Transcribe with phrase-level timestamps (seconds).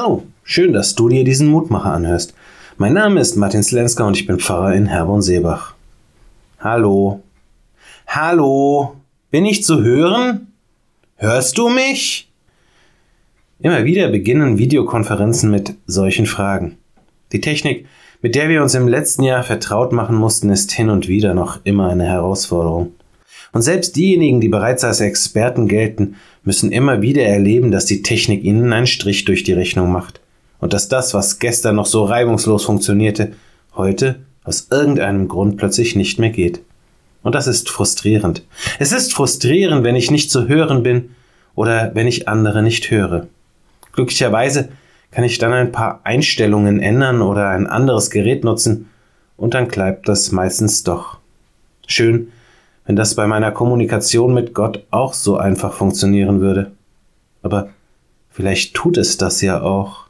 [0.00, 2.32] Hallo, schön, dass du dir diesen Mutmacher anhörst.
[2.76, 5.74] Mein Name ist Martin Slenska und ich bin Pfarrer in Herborn-Seebach.
[6.60, 7.24] Hallo.
[8.06, 8.94] Hallo.
[9.32, 10.52] Bin ich zu hören?
[11.16, 12.30] Hörst du mich?
[13.58, 16.78] Immer wieder beginnen Videokonferenzen mit solchen Fragen.
[17.32, 17.86] Die Technik,
[18.22, 21.58] mit der wir uns im letzten Jahr vertraut machen mussten, ist hin und wieder noch
[21.64, 22.92] immer eine Herausforderung.
[23.52, 28.44] Und selbst diejenigen, die bereits als Experten gelten, müssen immer wieder erleben, dass die Technik
[28.44, 30.20] ihnen einen Strich durch die Rechnung macht
[30.60, 33.32] und dass das, was gestern noch so reibungslos funktionierte,
[33.74, 36.60] heute aus irgendeinem Grund plötzlich nicht mehr geht.
[37.22, 38.44] Und das ist frustrierend.
[38.78, 41.10] Es ist frustrierend, wenn ich nicht zu hören bin
[41.54, 43.26] oder wenn ich andere nicht höre.
[43.92, 44.68] Glücklicherweise
[45.10, 48.88] kann ich dann ein paar Einstellungen ändern oder ein anderes Gerät nutzen
[49.36, 51.18] und dann klappt das meistens doch.
[51.86, 52.28] Schön,
[52.88, 56.72] wenn das bei meiner Kommunikation mit Gott auch so einfach funktionieren würde.
[57.42, 57.68] Aber
[58.30, 60.06] vielleicht tut es das ja auch.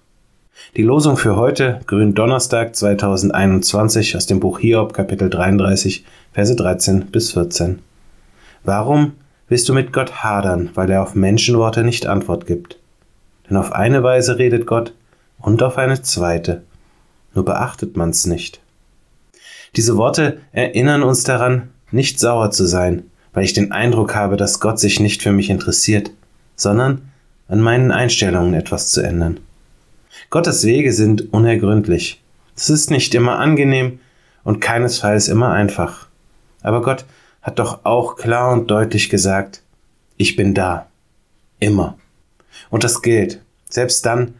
[0.76, 7.32] Die Losung für heute, Gründonnerstag 2021 aus dem Buch Hiob, Kapitel 33, Verse 13 bis
[7.32, 7.80] 14.
[8.62, 9.14] Warum
[9.48, 12.78] willst du mit Gott hadern, weil er auf Menschenworte nicht Antwort gibt?
[13.50, 14.94] Denn auf eine Weise redet Gott
[15.40, 16.62] und auf eine zweite.
[17.34, 18.60] Nur beachtet man's nicht.
[19.74, 24.60] Diese Worte erinnern uns daran, nicht sauer zu sein, weil ich den Eindruck habe, dass
[24.60, 26.10] Gott sich nicht für mich interessiert,
[26.56, 27.10] sondern
[27.48, 29.40] an meinen Einstellungen etwas zu ändern.
[30.30, 32.20] Gottes Wege sind unergründlich.
[32.56, 34.00] Es ist nicht immer angenehm
[34.44, 36.08] und keinesfalls immer einfach.
[36.62, 37.04] Aber Gott
[37.42, 39.62] hat doch auch klar und deutlich gesagt,
[40.16, 40.86] ich bin da.
[41.60, 41.96] Immer.
[42.70, 44.34] Und das gilt, selbst dann,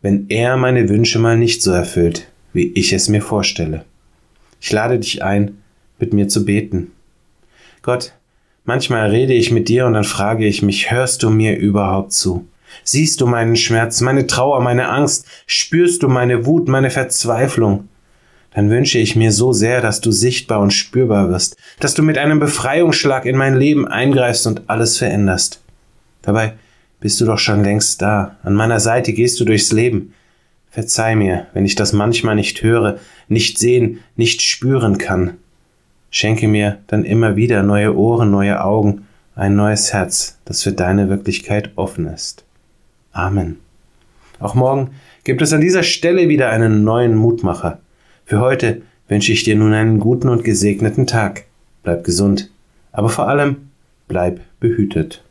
[0.00, 3.84] wenn er meine Wünsche mal nicht so erfüllt, wie ich es mir vorstelle.
[4.60, 5.62] Ich lade dich ein,
[5.98, 6.92] mit mir zu beten.
[7.82, 8.12] Gott,
[8.64, 12.46] manchmal rede ich mit dir und dann frage ich mich, hörst du mir überhaupt zu?
[12.82, 15.26] Siehst du meinen Schmerz, meine Trauer, meine Angst?
[15.46, 17.88] Spürst du meine Wut, meine Verzweiflung?
[18.54, 22.18] Dann wünsche ich mir so sehr, dass du sichtbar und spürbar wirst, dass du mit
[22.18, 25.60] einem Befreiungsschlag in mein Leben eingreifst und alles veränderst.
[26.22, 26.54] Dabei
[27.00, 28.36] bist du doch schon längst da.
[28.42, 30.14] An meiner Seite gehst du durchs Leben.
[30.70, 32.98] Verzeih mir, wenn ich das manchmal nicht höre,
[33.28, 35.34] nicht sehen, nicht spüren kann.
[36.14, 41.08] Schenke mir dann immer wieder neue Ohren, neue Augen, ein neues Herz, das für deine
[41.08, 42.44] Wirklichkeit offen ist.
[43.10, 43.58] Amen.
[44.38, 44.90] Auch morgen
[45.24, 47.80] gibt es an dieser Stelle wieder einen neuen Mutmacher.
[48.26, 51.46] Für heute wünsche ich dir nun einen guten und gesegneten Tag.
[51.82, 52.48] Bleib gesund,
[52.92, 53.70] aber vor allem
[54.06, 55.24] bleib behütet.